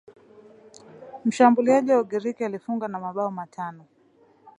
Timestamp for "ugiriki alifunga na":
2.01-2.99